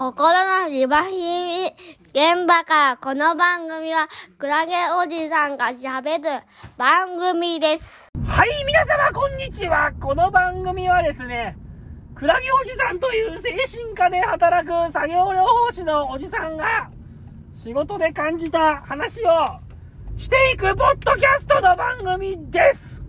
[0.00, 0.32] 心
[0.62, 1.66] のリバヒミ
[2.14, 6.42] 現場からこの番組はクラゲおじさんが喋る
[6.78, 8.08] 番組です。
[8.26, 9.92] はい、皆様こんにちは。
[10.00, 11.54] この番組はですね、
[12.14, 16.90] クラゲおじさんという精神科で働く作業療法士のおじさんが、
[17.52, 19.60] 仕事で感じた話を
[20.16, 23.04] していくポッドキャストの番組です。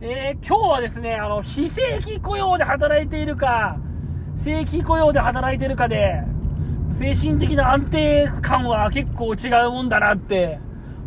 [0.00, 3.78] えー、今日はですね、あの、非正規雇用で働いているか、
[4.38, 6.22] 正規雇用で働いてるかで、
[6.92, 10.60] 精神的な安定感は結構違うもんだなって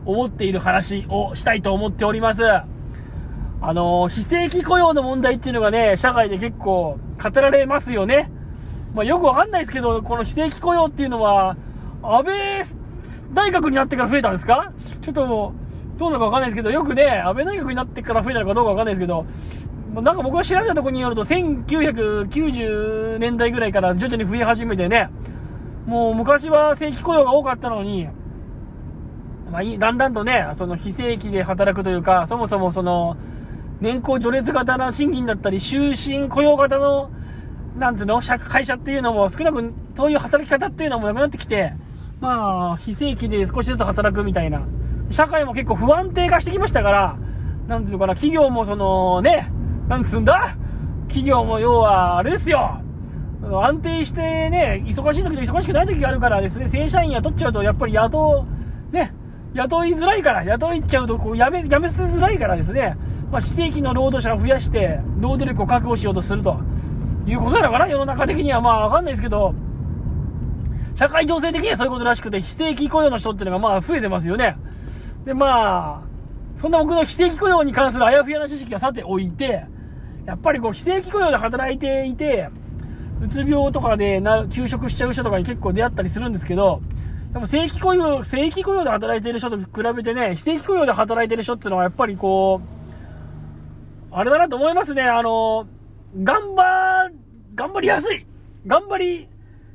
[0.06, 2.44] 思っている話をしたいと思っております。
[2.46, 2.66] あ
[3.74, 8.30] の、非正規雇用の問題っていうのがね、社会で結構語られますよね。
[8.94, 11.56] まあ、よくわかんないですけど、この非正規雇用っていうのは、
[12.04, 12.64] 安倍
[13.34, 14.74] 内閣になってから増えたんですか？
[15.02, 15.54] ちょっとも
[15.96, 19.26] う、どうなのかわかんないですけど、よくね、安倍内閣になってから増えたのかどうかわかんないですけど、
[19.94, 25.10] なんか僕が調べたところによると、1990年代ぐらいから徐々に増え始めてね、
[25.86, 28.08] もう昔は正規雇用が多かったのに、
[29.52, 33.18] まあ、だんだんとね、その非正規で働くというか、そもそもその、
[33.82, 37.10] 年功序列型な賃金だったり、終身雇用型の、
[37.78, 41.74] なんていうの、会社っていうのも少なく、そういう働き方っていうのもなくなってきて、
[42.22, 44.62] まあ、非正規で少しずつ働くみたいな。
[45.10, 47.18] 社会も結構不安定化してきましたから、
[47.68, 49.52] なんていうのかな、企業もその、ね、
[49.92, 50.56] なんつんだ？
[51.10, 52.80] 企業も要は、あれですよ。
[53.44, 58.46] 安定してね、忙しい時と忙しくない時があるからですね、正社員雇っちゃうと、やっぱり雇
[58.90, 59.14] う、ね、
[59.54, 62.96] 雇いづらいから、雇いちゃうと、こう、やめ、やめせづらいからですね、
[63.30, 66.58] まあ、非正規の労働者を増やして、労働力を確保しようとすると
[67.26, 68.62] いうことなのかな、世の中的には。
[68.62, 69.54] まあ、わかんないですけど、
[70.96, 74.56] 社会情勢的にはそういうことらしくて、非正規雇用の人っていうのがまあ、増えてますよね。
[75.26, 76.12] で、まあ、
[76.56, 79.66] そんな僕の非正規雇用に関するあやふやな知識はさておいて、
[80.26, 82.50] やっぱりこう、非正規雇用で働いていて、
[83.22, 86.82] うつ病とかでな休職しちゃう人とかに結構出会ったりするんですけど、
[87.34, 89.66] やっぱ正規雇用、正規雇用で働いてる人と比
[89.96, 92.62] べてね、非正規雇用で働いてる人っていうのはやっぱりこ
[94.12, 95.04] う、あれだなと思いますね。
[95.04, 95.68] あの、
[96.22, 97.12] 頑張、
[97.56, 98.26] 頑張りやすい。
[98.68, 99.28] 頑張り、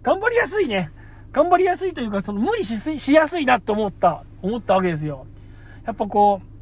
[0.03, 0.91] 頑張りやすいね。
[1.33, 5.27] 頑張りやすいというか、その無理ししやすいなと思った、思ったわけですよ。
[5.85, 6.56] やっぱこう、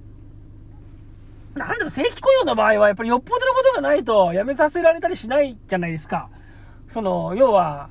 [1.54, 6.28] なんだろう、正規雇用の場合はやっぱりよっぽどのことがないと辞めさせられたりしないじゃないですか。
[6.88, 7.90] その、要は、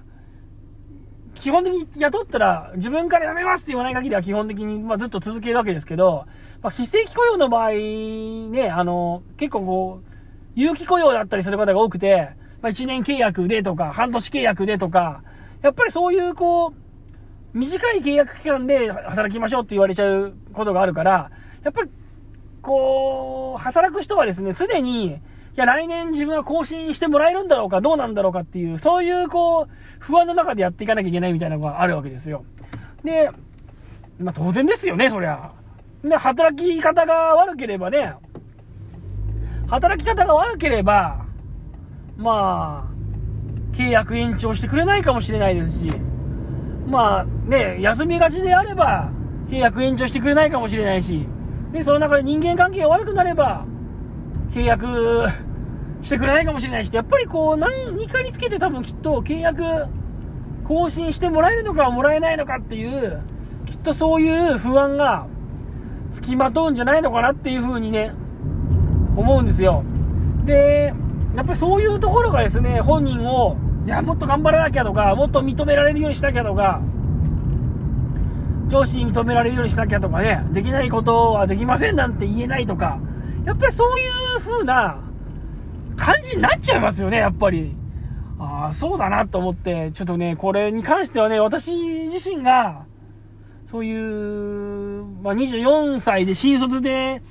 [1.35, 6.25] 基本的に雇ったら自分から辞めますって言わない限りは基本的に、ま、ずっと続けるわけですけど、
[6.61, 10.09] まあ、非正規雇用の場合ね、あの、結構こう、
[10.55, 12.29] 有期雇用だったりする方が多くて、
[12.61, 15.21] まあ、1年契約でとか、半年契約でとか、
[15.61, 16.73] やっぱりそういうこう、
[17.53, 21.29] 短い契約期間で働きましょうって言われちゃうことがあるから、
[21.63, 21.89] やっぱり、
[22.63, 25.19] こう、働く人はですね、常に、い
[25.55, 32.45] や、来年自分は更新してもらえるんだろうか、どうなんだろうかっていう、そういう、こう、不安の中でやっていかなきゃいけないみたいなのがあるわけですよ。
[33.03, 33.29] で、
[34.17, 35.51] まあ当然ですよね、そりゃ。
[36.03, 38.15] で、働き方が悪ければね、
[39.69, 41.25] 働き方が悪ければ、
[42.17, 45.91] まあ、契約延長してくれないかもしれないですし、
[46.87, 49.09] まあね、休みがちであれば、
[49.47, 51.27] 契約延長してくれないかもしれないし、
[51.73, 53.65] で、その中で人間関係が悪くなれば、
[54.51, 55.25] 契約
[56.03, 59.63] してくれないかもしれないし、やっぱりこう、何かにつけて多分きっと契約
[60.63, 63.21] 更新してもらえるのかもらえないのかっていう、
[63.65, 65.25] きっとそういう不安が
[66.11, 68.13] 付きまとうんじゃないのかなっていう風にね、
[69.17, 69.83] 思うんですよ。
[70.45, 70.93] で、
[71.35, 76.81] やっぱりそういうところがですね、本人を、いや、もっと頑張らなきゃとか、もっと認められるようにしなきゃとか、
[78.67, 82.99] 上司に認められるようにしなきゃとかね、できないことはできませんなんて言えないとか、
[83.45, 84.99] やっぱりそういう風な
[85.97, 87.75] 感じになっちゃいますよね、やっぱり。
[88.39, 91.75] ああ、そうだなと思って、ちょっとね、これに関してはね、私
[92.07, 92.85] 自身が、
[93.65, 97.21] そういう、まあ、24歳で新卒で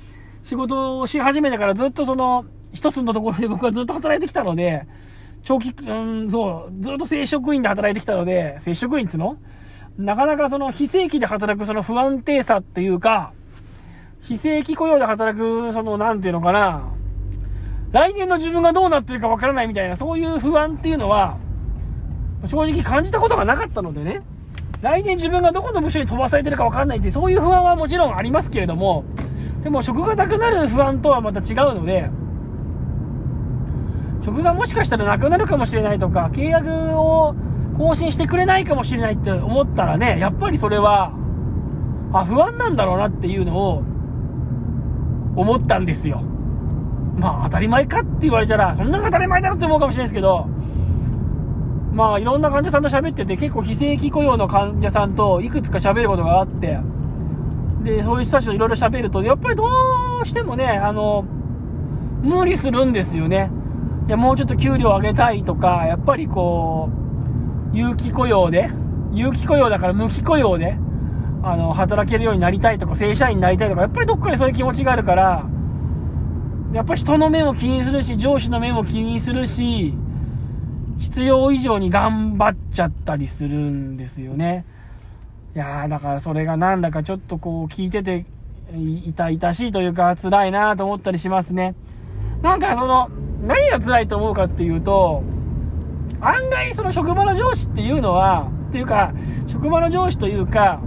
[0.43, 4.87] 仕事をし始めてからずっとその、一つのところで僕はずっと働いてきたので、
[5.43, 9.37] 長期、うん、そう、ずっと正職員で働いてきたので、正職員っつの？
[9.97, 13.31] なかなかその非正規で働くその不安定さっていうか、
[14.21, 16.83] 非正規雇用で働く、その、なんていうのかな、
[17.91, 21.37] 来年の自分がどうなってるかわからないみたいな、そういう不安っていうのは、
[22.47, 24.21] 正直感じたことがなかったのでね、
[24.81, 29.05] 来年自分がどこの部署に飛ばされてるかわからないって、そういう不安はもちろんありますけれども、
[29.61, 32.09] でも職がなくなる不安とはまた違うので、
[34.23, 37.35] 職がもしかしたらなくなるかもしれないとか、契約を
[37.77, 41.11] 更新してくれないかもしれないって思ったらね、やっぱりそれは、
[42.13, 43.83] あ、不安なんだろうなっていうのを、
[45.35, 46.21] 思ったんですよ。
[47.17, 50.47] まあ当たり前かって言われたら、そんなの当たり前だろって思うかもしれないですけど、
[51.93, 56.79] まあいろんな患者さんと喋ってて結構非正規雇用の患者さんといくつか喋ることがあって
[57.83, 59.63] でそういう人たちといろいろ喋るとやっぱりど
[60.21, 61.23] うしてもねあの
[62.23, 63.51] 無理するんですよね
[64.07, 67.02] いやもうちょっと給料上げたいとかやっぱりこう
[67.73, 68.69] 有期雇用で
[69.11, 70.77] 有期雇用だから無期雇用で
[71.43, 75.45] あの働けるようになりたいとか正社員になりたいとかやっぱりどっかにそういう気持ちがあるから
[76.73, 79.93] やっぱり人の目も気にするし上司の目も気にするし
[80.99, 84.65] 必要以上に頑張っちゃったりするんですよね。
[85.55, 88.25] いやー、だからそれがなんだかちょっとこう聞いてて、
[89.05, 91.75] 痛々しいというか辛いなと思ったりしますね。
[92.41, 93.09] なんかその、
[93.45, 95.23] 何が辛いと思うかっていうと、
[96.23, 99.13] 案外その職場の上司っていうのは、というか、
[99.47, 100.81] 職場の上司というか、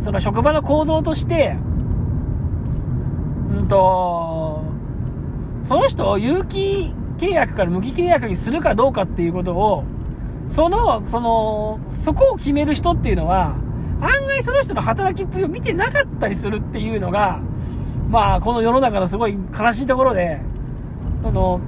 [0.00, 1.56] その職場の構造として、
[3.50, 4.64] うんと、
[5.62, 9.84] その人を有機契約から無期契約にするかどうかっていうことを、
[10.46, 13.54] その、その、そこを決める人っていうのは、
[14.00, 17.40] 案外その人の働きっぷりを見てなかったりするっていうのが、
[18.08, 20.40] まあ、この世の中のすごい悲しいところで、
[21.20, 21.60] その、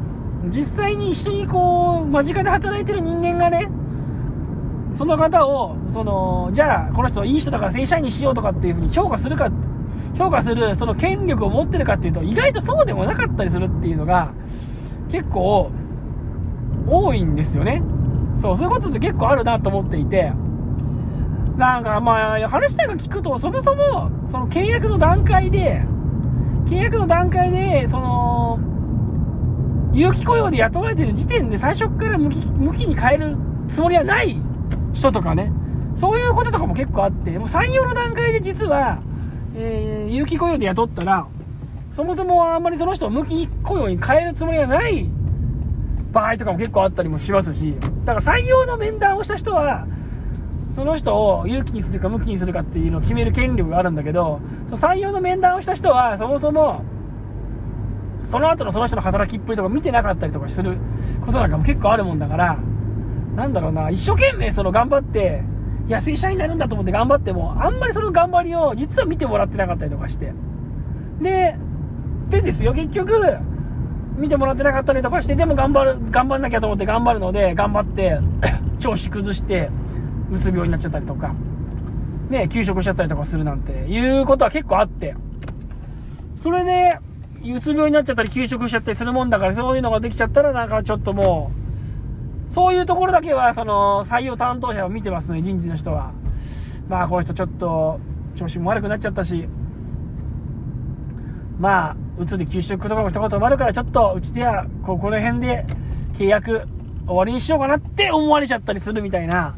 [0.50, 3.68] 実際に一緒にこう、間近で働いてる人間がね、
[4.94, 9.50] その方を、その、じゃあ、この人いい人だから正社員にしようとかっていうふうに評価するか、
[10.16, 14.32] 評価する、その権力を持ってるかっていうと、意外とそうでもなかったりするっていうのが、
[15.10, 15.70] 結構
[16.88, 17.82] 多いんですよね。
[18.38, 20.32] そう、そういうことって結構あるなと思っていて、
[21.56, 25.82] なんかまあ、話だが聞くと、そもそも、その契約の段階で、
[26.66, 28.58] 契約の段階で、その、
[29.94, 33.36] 有期雇用で雇われてる時点で最初から無期無期に変える
[33.68, 34.36] つもりはない
[34.92, 35.52] 人とかね、
[35.94, 39.00] そういうこととかも結構あって、もう採用の段階で実は、
[39.56, 41.26] えー、有期雇用で雇ったら、
[41.92, 45.08] そもそもあんまりその人を無期雇用に変えるつもりがない
[46.12, 47.74] 場合とかも結構あったりもしますし、
[48.04, 49.86] だから採用の面談をした人は、
[50.70, 56.82] その人を有期にするか無期にするかっていうのを決める権力があるんだけど、その採用の面談をした人は、そもそも、
[58.26, 60.78] その後のその人の働きっぷりとか見てなかったりとかする
[61.20, 62.58] ことなんかも結構あるもんだから、
[63.36, 65.42] なんだろうな、一生懸命その頑張って、
[65.86, 70.32] いや、正社員になるんだと思って頑張っても、あんまりその頑張りを実は見てもらってなかったりとかして。
[71.20, 71.56] で、
[72.30, 73.12] でですよ、結局、
[74.16, 78.18] 見てもらってなかったりとかして、でも頑張る、頑張んなきゃと思って頑張るので、頑張って、
[78.78, 79.70] 調子崩して、
[80.30, 81.34] うつ病になっちゃったりとか、
[82.30, 85.14] ね、休職しちゃったりとかするなんていうことは結構あって、
[86.34, 86.98] それで、
[87.52, 91.52] うつ病になっちゃったり休職しちゃったりするもんだから、そういうのができちゃったらなんかちょっとも
[92.50, 96.12] う、そういうところだけは、その、採用担当者を見てますね、人事の人は。
[96.88, 97.98] まあ、この人ちょっと、
[98.36, 99.48] 調子も悪くなっちゃったし、
[101.58, 105.66] まあ、うつで休職とかも一言もあるから、ちょっと、うちでは、こ、この辺で
[106.14, 106.68] 契約
[107.06, 109.54] 終わりにしようかなって思われちゃったりするみたいな、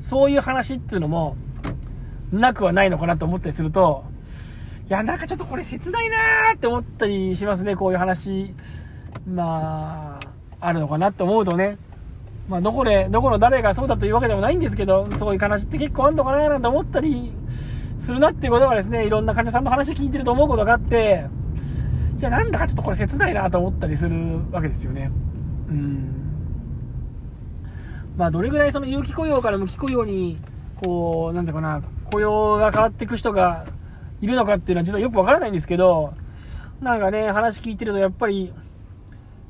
[0.00, 1.36] そういう話っていうのも、
[2.32, 4.04] なくはないのかなと思ったりすると、
[4.88, 8.54] いや、なんかちょっとこれ切ないなーって思ったりしますね、こういう話。
[9.26, 10.18] ま
[10.60, 11.78] あ、あるのかなって思うとね。
[12.48, 17.32] まあ、どこで、どこの誰がそうだというわけでもないんですけど、そういう話って結構あるのかななんて思ったり
[17.98, 21.24] するなっていうことがですね、いろんな患者さんの話聞いてると思うことがあって、
[22.18, 24.14] いや、なんだかちょっとこれ切ないなと思ったりする
[24.52, 25.10] わけですよね。
[25.70, 26.10] うん。
[28.18, 30.38] まあ、どれぐらいその有期雇用から無期雇用に、
[30.76, 31.80] こう、なんだかな、
[32.10, 33.64] 雇用が変わっていく人が
[34.24, 36.14] いるのかっていうのは実はよくわからないんですけど、
[36.80, 38.52] なんかね、話聞いてるとやっぱり、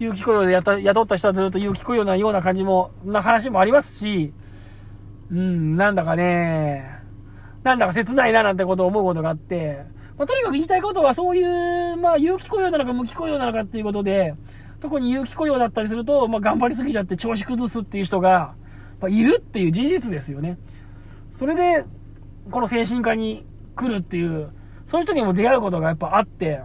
[0.00, 4.32] 有期雇用で雇った人はずっと有期雇用なような感じも、な話もありますし、
[5.30, 6.98] うん、なんだかね、
[7.62, 9.84] なんだか切ないななんてことを思うことがあって、
[10.18, 14.34] まあ、とにかく言いたいことはそういう、まあ、有期雇用なのか無期雇用なのかっていうことで、
[14.80, 18.54] 特に有期雇用だったりすると、まあ、頑張りすぎちゃって調子崩すっていう人が、
[19.00, 20.58] まあ、いるっていう事実ですよね。
[21.30, 21.84] それで、
[22.50, 24.50] この精神科に来るっていう、
[24.86, 26.60] そういう人にも出会うことがやっぱあって、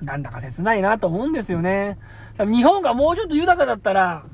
[0.00, 1.98] なんだか切ないなと思うんですよね。
[2.38, 4.24] 日本がもうちょっと豊かだったら、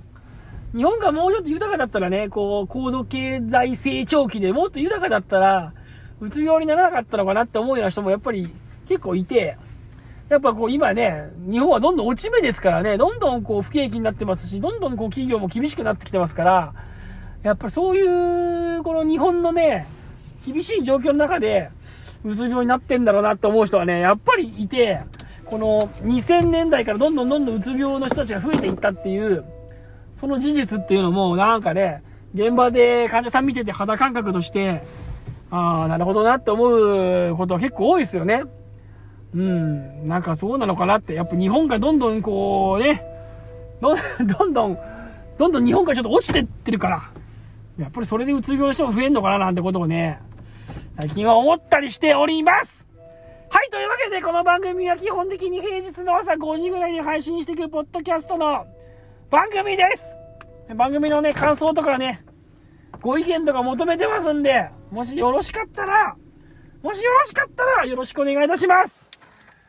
[0.75, 5.73] 日本がもうちょっと豊かだったらね、こう、高度経済成長期でもっと豊かだったら、
[6.20, 8.52] うつ病にならなかったのかなって思うような人もやっぱり
[8.88, 9.56] 結構いて、
[10.28, 16.75] やっぱこう今ね、日本はどんどん落ち目ですからね、どんどんこう不景気になってますし、どんどんこう企業も厳しくなってきてますから、
[17.42, 19.87] やっぱりそういう、この日本のね、
[20.44, 21.70] 厳しい状況の中で、
[22.25, 25.01] うつ病になってんだろうなって思う人はね、やっぱりいて、
[25.45, 29.45] この2000年代からどんどんどんどんうつ病の人たちが増えていったっていう、
[30.15, 32.03] その事実っていうのも、なんかね、
[32.35, 34.83] 現場で患者さん見てて肌感覚として、
[35.51, 38.43] ああ、なるほどなって思うことは結構多いですよね。
[39.35, 43.03] うん、なんかそうなのかなって、やっぱ日本がどんどんこうね、
[43.81, 43.97] どん
[44.27, 47.03] どんどんどん日本からちょっと落ちてってるから、
[47.79, 50.21] やっぱりそれでうつ病の人も増えんのかななんてことをね、
[51.00, 52.85] 最近は思ったりしております。
[53.50, 58.67] はい、というわけでこの番組は基本的に平日の朝5時ぐらいに配信していくポッドキャストの
[59.31, 60.17] 番組です。
[60.75, 62.25] 番組のね、感想とかね、
[63.00, 66.17] ご意見とか求めてますんで、もしよろしかったら、
[66.83, 69.09] もしよろしかったらよろしくお願いいたします。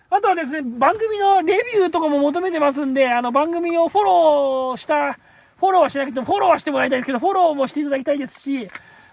[0.09, 5.19] あとはですね、番組のレビューとかも求めてますんで、あの番組をフォローした、
[5.59, 8.67] フォローはしなくてもフォローはしてもらいたいですけど、フォローもしていただきたいですし、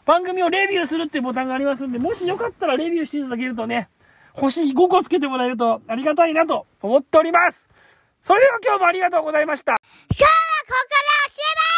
[0.07, 3.89] 番組をレビューするっていうボタンがありますんで、もしよかったらレビューしていただけるとね、
[4.33, 7.69] 星5個つけてもらえるとありがたいなと思っております。
[8.23, 9.73] それでは今日もありがとうございました。
[9.73, 9.79] 今
[10.19, 11.76] 日はここからおしまい